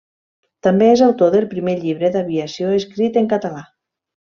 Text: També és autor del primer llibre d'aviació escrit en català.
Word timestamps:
També 0.67 0.87
és 0.93 1.03
autor 1.09 1.29
del 1.37 1.47
primer 1.53 1.77
llibre 1.85 2.13
d'aviació 2.19 2.75
escrit 2.83 3.25
en 3.25 3.33
català. 3.39 3.67